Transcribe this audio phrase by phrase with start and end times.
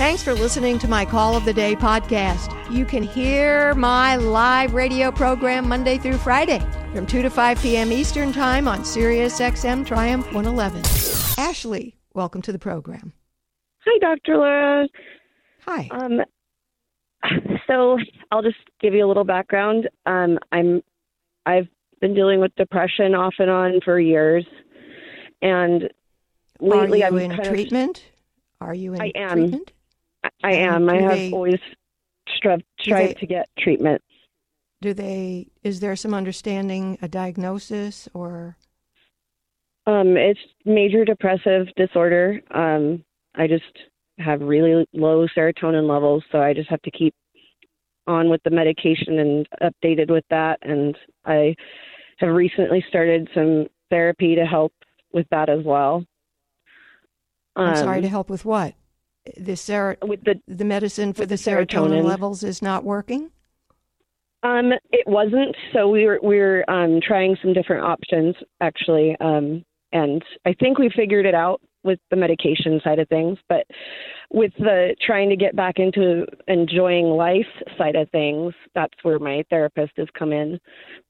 [0.00, 2.56] Thanks for listening to my Call of the Day podcast.
[2.72, 6.60] You can hear my live radio program Monday through Friday
[6.94, 7.92] from 2 to 5 p.m.
[7.92, 10.80] Eastern Time on Sirius XM Triumph 111.
[11.36, 13.12] Ashley, welcome to the program.
[13.84, 14.38] Hi, Dr.
[14.38, 14.88] Laura.
[15.66, 15.88] Hi.
[15.90, 16.22] Um,
[17.66, 17.98] so
[18.32, 19.86] I'll just give you a little background.
[20.06, 20.82] Um, I'm,
[21.44, 21.68] I've
[22.00, 24.46] been dealing with depression off and on for years,
[25.42, 25.90] and
[26.58, 28.04] lately Are you I've in kind of- treatment?
[28.62, 29.32] Are you in I am.
[29.36, 29.72] treatment?
[30.24, 30.88] I- I am.
[30.88, 31.58] I do have they- always
[32.36, 34.02] strived, they- to get treatment.
[34.80, 35.48] Do they?
[35.62, 38.56] Is there some understanding, a diagnosis, or
[39.86, 42.40] Um, it's major depressive disorder.
[42.50, 43.04] Um,
[43.34, 43.64] I just
[44.18, 47.14] have really low serotonin levels, so I just have to keep
[48.06, 50.58] on with the medication and updated with that.
[50.62, 51.56] And I
[52.18, 54.72] have recently started some therapy to help
[55.12, 56.04] with that as well.
[57.56, 58.74] I'm sorry Um, to help with what?
[59.36, 62.04] The ser- with the the medicine for the the serotonin serotonin.
[62.04, 63.30] levels is not working.
[64.42, 65.54] Um, it wasn't.
[65.72, 70.78] So we were we were um, trying some different options actually, um, and I think
[70.78, 73.38] we figured it out with the medication side of things.
[73.48, 73.66] But
[74.30, 79.44] with the trying to get back into enjoying life side of things, that's where my
[79.50, 80.58] therapist has come in.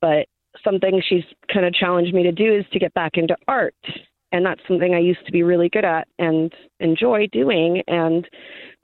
[0.01, 0.27] But
[0.65, 3.75] something she's kind of challenged me to do is to get back into art,
[4.33, 7.83] and that's something I used to be really good at and enjoy doing.
[7.89, 8.27] And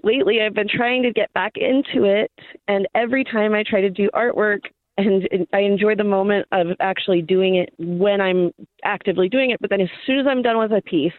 [0.02, 2.30] lately I've been trying to get back into it,
[2.68, 4.60] and every time I try to do artwork,
[4.98, 8.52] and I enjoy the moment of actually doing it when I'm
[8.84, 11.12] actively doing it, but then as soon as I'm done with a piece,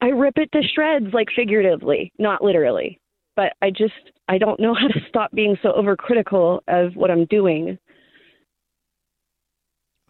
[0.00, 3.00] I rip it to shreds, like figuratively, not literally.
[3.36, 3.94] But I just
[4.28, 7.78] I don't know how to stop being so overcritical of what I'm doing.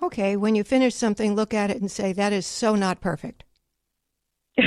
[0.02, 3.44] Okay, when you finish something, look at it and say that is so not perfect.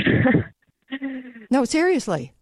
[1.50, 2.32] No, seriously.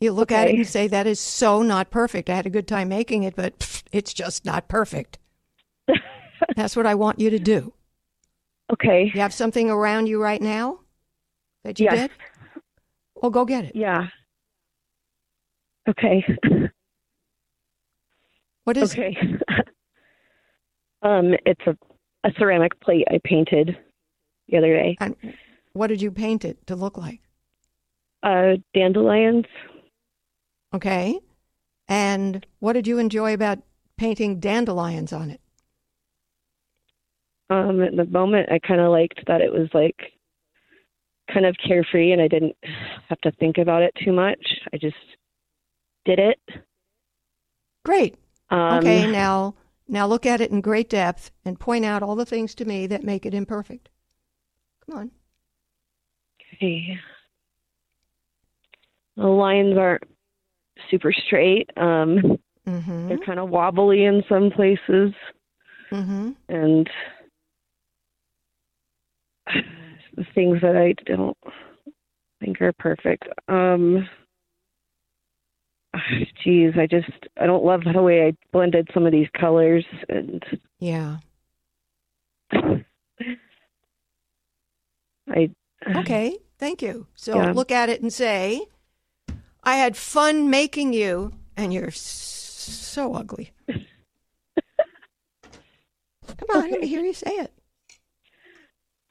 [0.00, 2.28] You look at it and say that is so not perfect.
[2.30, 5.18] I had a good time making it, but pff, it's just not perfect.
[6.56, 7.72] That's what I want you to do.
[8.72, 9.10] okay.
[9.14, 10.80] You have something around you right now
[11.64, 12.08] that you Yes.
[12.08, 12.10] did?
[13.16, 13.76] Well, go get it.
[13.76, 14.06] Yeah.
[15.88, 16.24] Okay.
[18.64, 19.16] What is Okay.
[21.02, 21.76] um, it's a
[22.24, 23.76] a ceramic plate I painted
[24.48, 24.96] the other day.
[25.00, 25.16] and
[25.72, 27.20] what did you paint it to look like?
[28.22, 29.46] Uh, dandelions.
[30.74, 31.18] Okay.
[31.88, 33.58] And what did you enjoy about
[33.96, 35.40] painting dandelions on it?
[37.48, 39.96] Um, at the moment, I kind of liked that it was like
[41.32, 42.56] kind of carefree, and I didn't
[43.08, 44.38] have to think about it too much.
[44.72, 44.94] I just
[46.04, 46.38] did it.
[47.84, 48.16] Great.
[48.50, 49.54] Um, Okay, now
[49.90, 52.86] now look at it in great depth and point out all the things to me
[52.86, 53.88] that make it imperfect.
[54.86, 55.10] Come on.
[56.54, 56.98] Okay.
[59.16, 60.04] The lines aren't
[60.90, 61.68] super straight.
[61.76, 63.08] Um, Mhm.
[63.08, 65.12] they're kind of wobbly in some places,
[65.90, 66.36] Mhm.
[66.48, 66.90] and
[70.14, 71.36] the things that I don't
[72.40, 73.24] think are perfect.
[73.48, 74.08] Um,
[76.44, 80.42] geez, I just I don't love the way I blended some of these colors, and
[80.78, 81.16] Yeah.
[85.28, 85.50] I
[85.96, 86.38] Okay.
[86.58, 87.06] Thank you.
[87.14, 87.52] So Yeah.
[87.52, 88.66] look at it and say,
[89.64, 93.52] I had fun making you and you're s- so ugly.
[96.26, 97.52] Come on, let me hear you say it.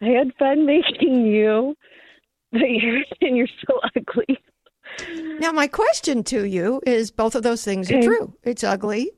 [0.01, 1.75] I had fun making you,
[2.51, 4.37] but you're and you're so ugly.
[5.39, 8.35] Now, my question to you is both of those things are true.
[8.43, 9.11] It's ugly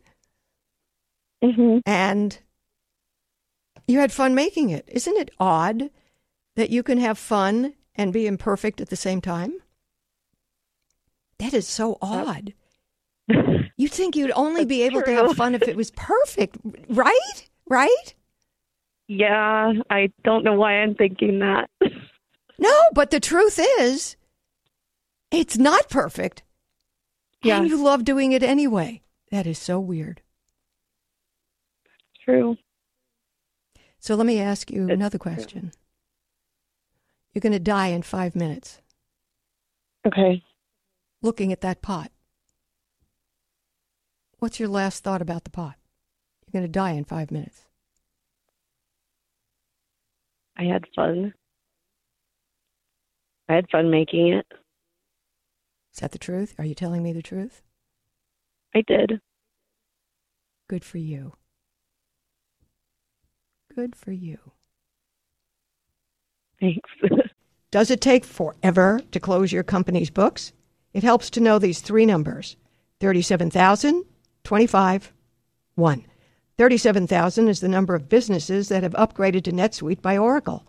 [1.44, 2.40] hmm and
[3.88, 4.88] you had fun making it.
[4.88, 5.90] Isn't it odd
[6.56, 9.54] that you can have fun and be imperfect at the same time?
[11.40, 12.54] That is so odd.
[13.78, 16.58] You'd think you'd only be able to have fun if it was perfect,
[16.90, 17.50] right?
[17.68, 18.14] Right?
[19.08, 21.70] Yeah, I don't know why I'm thinking that.
[22.60, 24.16] No, but the truth is,
[25.32, 26.44] it's not perfect.
[27.44, 27.58] Yeah.
[27.60, 29.02] And you love doing it anyway.
[29.32, 30.22] That is so weird.
[32.24, 32.56] True.
[34.00, 35.34] So let me ask you It's another true.
[35.34, 35.72] question.
[37.34, 38.80] You're going to die in five minutes.
[40.06, 40.44] Okay.
[41.22, 42.12] looking at that pot.
[44.40, 45.76] What's your last thought about the pot?
[46.46, 47.66] You're going to die in five minutes.
[50.58, 51.34] I had fun.
[53.48, 54.48] I had fun making it.
[55.94, 56.56] Is that the truth?
[56.58, 57.62] Are you telling me the truth?
[58.74, 59.20] I did.
[60.70, 61.34] Good for you.
[63.76, 64.38] Good for you.
[66.60, 66.90] Thanks.
[67.72, 70.54] Does it take forever to close your company's books?
[70.94, 72.58] It helps to know these three numbers
[73.00, 74.06] 37,000,
[74.44, 75.14] 25,
[75.76, 76.06] 1.
[76.58, 80.66] 37,000 is the number of businesses that have upgraded to NetSuite by Oracle.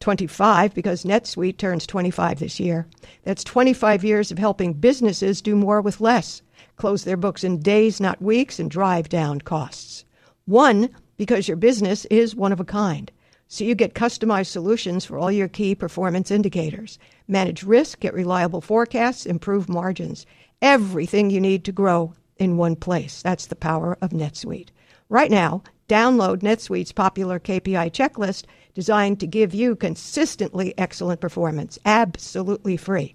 [0.00, 2.86] 25 because NetSuite turns 25 this year.
[3.24, 6.42] That's 25 years of helping businesses do more with less,
[6.76, 10.04] close their books in days, not weeks, and drive down costs.
[10.46, 13.10] 1 because your business is one of a kind.
[13.48, 16.98] So you get customized solutions for all your key performance indicators.
[17.26, 20.26] Manage risk, get reliable forecasts, improve margins.
[20.62, 23.22] Everything you need to grow in one place.
[23.22, 24.68] That's the power of NetSuite.
[25.08, 28.44] Right now, download NetSuite's popular KPI checklist
[28.74, 33.14] designed to give you consistently excellent performance, absolutely free.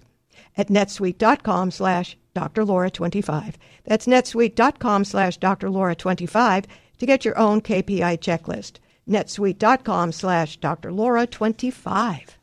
[0.56, 2.64] At netsuite.com slash Dr.
[2.64, 3.56] Laura 25.
[3.84, 5.70] That's netsuite.com slash Dr.
[5.70, 6.66] Laura 25
[6.98, 8.78] to get your own KPI checklist.
[9.08, 10.92] netsuite.com slash Dr.
[10.92, 12.38] Laura 25.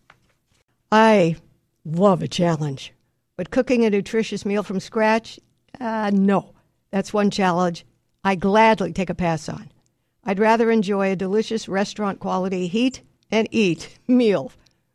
[0.91, 1.35] I
[1.85, 2.93] love a challenge,
[3.37, 5.39] but cooking a nutritious meal from scratch,
[5.79, 6.53] uh, no.
[6.91, 7.85] That's one challenge
[8.23, 9.71] I gladly take a pass on.
[10.23, 13.01] I'd rather enjoy a delicious restaurant quality heat
[13.31, 14.51] and eat meal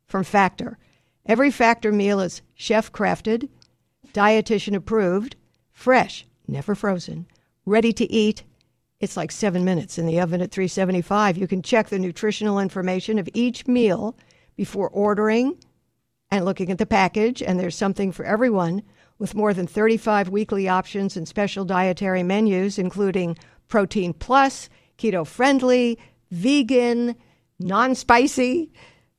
[0.07, 0.79] from Factor.
[1.27, 3.49] Every Factor meal is chef crafted,
[4.13, 5.37] dietitian approved,
[5.73, 7.27] fresh, never frozen,
[7.65, 8.45] ready to eat.
[9.01, 11.37] It's like seven minutes in the oven at 375.
[11.37, 14.17] You can check the nutritional information of each meal
[14.57, 15.59] before ordering
[16.31, 18.83] and looking at the package, and there's something for everyone
[19.19, 23.37] with more than 35 weekly options and special dietary menus, including
[23.69, 24.69] protein plus,
[24.99, 25.99] keto friendly,
[26.31, 27.17] vegan,
[27.59, 28.73] non spicy.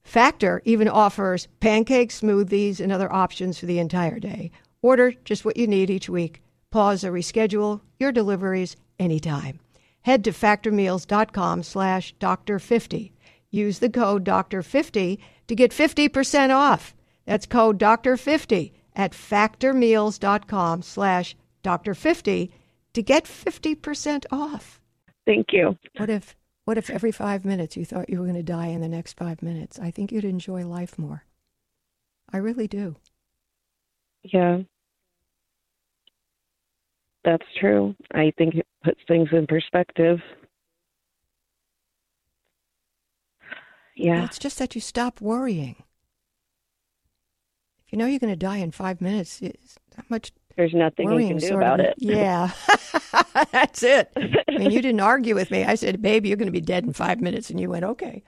[0.03, 4.51] Factor even offers pancakes, smoothies, and other options for the entire day.
[4.81, 6.41] Order just what you need each week.
[6.71, 9.59] Pause or reschedule your deliveries anytime.
[10.01, 13.11] Head to factormeals.com slash doctor50.
[13.51, 16.95] Use the code doctor50 to get 50% off.
[17.25, 22.51] That's code doctor50 at factormeals.com slash doctor50
[22.93, 24.76] to get 50% off.
[25.27, 25.77] Thank you.
[25.97, 28.81] What if what if every five minutes you thought you were going to die in
[28.81, 29.77] the next five minutes?
[29.77, 31.23] I think you'd enjoy life more.
[32.31, 32.95] I really do.
[34.23, 34.59] Yeah.
[37.23, 37.95] That's true.
[38.13, 40.19] I think it puts things in perspective.
[43.95, 44.23] Yeah.
[44.25, 45.75] It's just that you stop worrying.
[47.85, 51.11] If you know you're going to die in five minutes, it's not much There's nothing
[51.11, 51.95] you can do about of, it.
[51.99, 52.49] Yeah,
[53.51, 54.11] that's it.
[54.15, 55.63] I mean, you didn't argue with me.
[55.63, 58.23] I said, "Baby, you're going to be dead in five minutes," and you went, "Okay."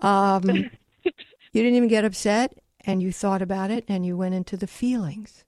[0.00, 0.42] Um,
[1.04, 1.12] you
[1.52, 5.44] didn't even get upset, and you thought about it, and you went into the feelings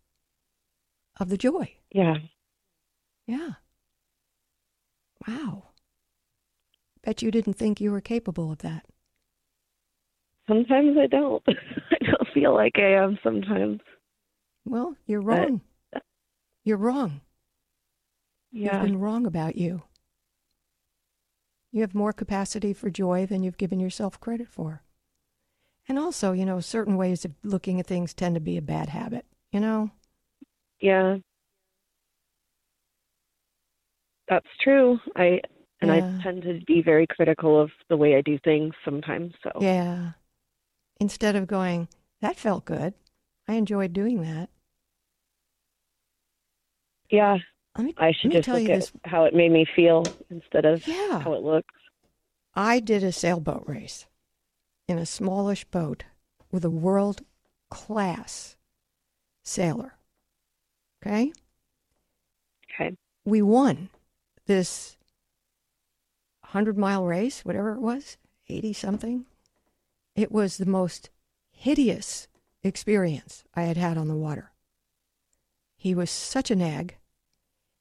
[1.19, 1.75] of the joy.
[1.91, 2.19] Yeah.
[3.27, 3.51] Yeah.
[5.27, 5.71] Wow.
[7.03, 8.87] Bet you didn't think you were capable of that.
[10.47, 11.43] Sometimes I don't.
[11.49, 13.81] I don't feel like I am sometimes.
[14.65, 15.63] Well, you're wrong.
[16.65, 17.21] You're wrong.
[18.51, 18.75] Yeah.
[18.75, 19.83] You've been wrong about you.
[21.73, 24.83] You have more capacity for joy than you've given yourself credit for.
[25.89, 28.91] And also, you know, certain ways of looking at things tend to be a bad
[28.91, 29.91] habit, you know?
[30.81, 31.17] Yeah.
[34.29, 34.99] That's true.
[35.17, 35.41] I
[35.81, 36.19] and Yeah.
[36.19, 39.35] I tend to be very critical of the way I do things sometimes.
[39.43, 40.13] So Yeah.
[41.01, 41.89] Instead of going,
[42.21, 42.95] that felt good.
[43.49, 44.49] I enjoyed doing that.
[47.13, 47.37] Yeah,
[47.79, 48.93] Let me, I should let me just tell look you at this.
[49.05, 51.21] how it made me feel instead of Yeah.
[51.21, 51.73] how it looks.
[52.55, 54.07] I did a sailboat race
[54.89, 56.05] in a smallish boat
[56.51, 57.23] with a world
[57.71, 58.57] class
[59.45, 59.95] sailor.
[61.01, 61.33] Okay?
[62.75, 62.97] Okay.
[63.25, 63.89] We won
[64.47, 64.97] this
[66.43, 68.17] 100 mile race, whatever it was,
[68.49, 69.27] 80 something.
[70.15, 71.09] It was the most
[71.51, 72.29] hideous
[72.63, 74.53] experience I had had on the water.
[75.77, 76.97] He was such a nag.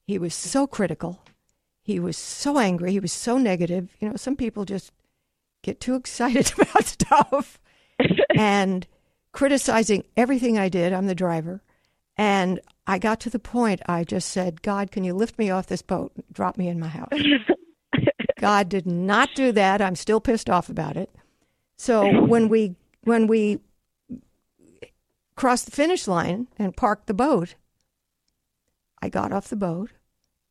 [0.06, 1.20] He was so critical.
[1.82, 2.92] He was so angry.
[2.92, 3.96] He was so negative.
[4.00, 4.92] You know, some people just
[5.62, 7.60] get too excited about stuff
[8.36, 8.86] and
[9.32, 10.92] criticizing everything I did.
[10.92, 11.62] I'm the driver.
[12.16, 15.66] And I got to the point I just said, God, can you lift me off
[15.66, 16.12] this boat?
[16.14, 17.08] and Drop me in my house.
[18.38, 19.80] God did not do that.
[19.80, 21.10] I'm still pissed off about it.
[21.76, 23.60] So when we when we
[25.36, 27.54] crossed the finish line and parked the boat,
[29.02, 29.90] I got off the boat.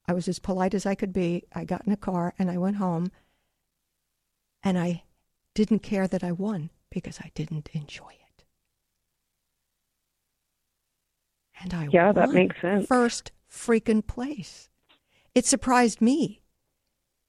[0.08, 1.46] I was as polite as I could be.
[1.53, 3.12] I got in a car and I went home.
[4.62, 5.03] And I
[5.55, 8.43] didn't care that I won because I didn't enjoy it.
[11.62, 12.88] And I Yeah, that makes sense.
[12.88, 14.70] First freaking place.
[15.34, 16.41] It surprised me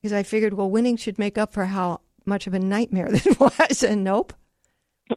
[0.00, 3.26] because I figured, well, winning should make up for how much of a nightmare this
[3.38, 3.85] was.
[3.85, 4.33] And nope.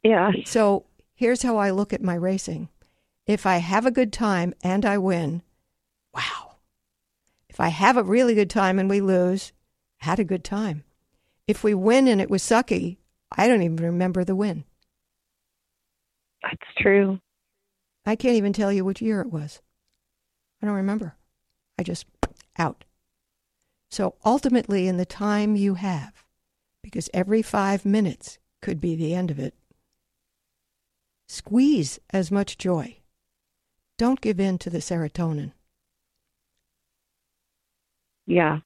[0.03, 0.31] Yeah.
[0.45, 0.85] So
[1.15, 2.69] here's how I look at my racing.
[3.25, 5.41] If I have a good time and I win,
[6.15, 6.55] wow.
[7.49, 9.51] If I have a really good time and we lose,
[9.99, 10.83] had a good time.
[11.47, 12.97] If we win and it was sucky,
[13.31, 14.63] I don't even remember the win.
[16.41, 17.19] That's true.
[18.05, 19.61] I can't even tell you which year it was.
[20.61, 21.15] I don't remember.
[21.77, 22.05] I just
[22.57, 22.85] out.
[23.89, 26.25] So ultimately, in the time you have,
[26.83, 29.55] because every five minutes could be the end of it,
[31.27, 32.97] squeeze as much joy.
[33.97, 35.53] Don't give in to the serotonin.
[38.27, 38.59] Yeah.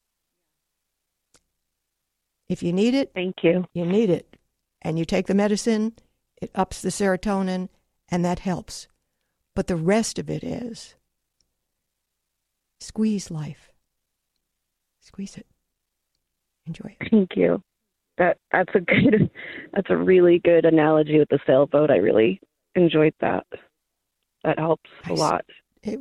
[2.47, 3.65] If you need it, Thank you.
[3.73, 4.35] you need it.
[4.81, 5.93] And you take the medicine,
[6.41, 7.69] it ups the serotonin,
[8.09, 8.87] and that helps.
[9.55, 10.95] But the rest of it is
[12.79, 13.71] squeeze life.
[15.01, 15.45] Squeeze it.
[16.65, 17.09] Enjoy it.
[17.11, 17.61] Thank you.
[18.17, 19.29] That that's a good
[19.73, 21.89] that's a really good analogy with the sailboat.
[21.91, 22.39] I really
[22.75, 23.45] enjoyed that.
[24.43, 25.45] That helps I a s- lot.
[25.83, 25.99] It,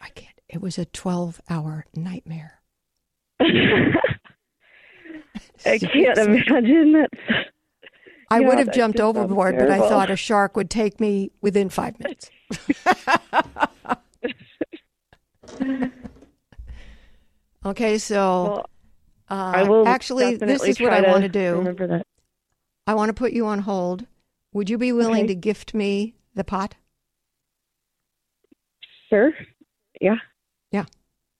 [0.00, 0.34] I can't.
[0.48, 2.60] It was a 12 hour nightmare.
[5.66, 7.10] I can't imagine that.
[8.30, 11.98] I would have jumped overboard, but I thought a shark would take me within five
[12.00, 12.30] minutes.
[17.64, 18.64] okay, so
[19.30, 21.56] uh, I will actually, this is what I want to do.
[21.56, 22.06] Remember that.
[22.86, 24.06] I want to put you on hold.
[24.52, 25.28] Would you be willing Okay.
[25.28, 26.76] to gift me the pot?
[29.08, 29.32] Sure.
[30.00, 30.16] Yeah.
[30.70, 30.84] Yeah,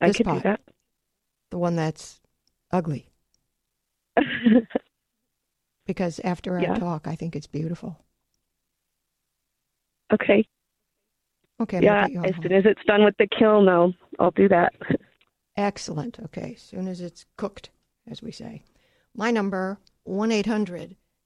[0.00, 0.42] I could pot.
[0.42, 0.60] do that.
[1.54, 2.20] The one that's
[2.72, 3.12] ugly.
[5.86, 6.74] Because after I Yeah.
[6.74, 8.04] talk, I think it's beautiful.
[10.12, 10.44] okay.
[11.60, 12.08] Okay, Yeah.
[12.24, 14.74] As soon as it's done with the kiln, though, I'll do that.
[15.56, 16.18] Excellent.
[16.18, 17.70] Okay, as soon as it's cooked,
[18.10, 18.64] as we say.
[19.14, 19.78] My number,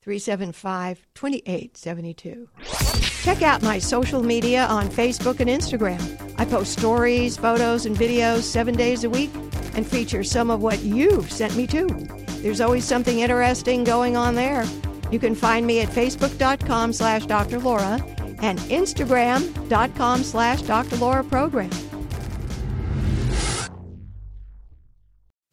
[0.09, 2.49] 1-800-375-2872.
[3.23, 6.01] Check out my social media on Facebook and Instagram.
[6.39, 9.31] I post stories, photos, and videos seven days a week
[9.75, 11.89] and feature some of what you've sent me too.
[12.41, 14.65] There's always something interesting going on there.
[15.11, 17.59] You can find me at facebook.com slash Dr.
[17.59, 17.99] Laura
[18.41, 20.97] and instagram.com slash Dr.
[20.97, 21.71] Laura Program.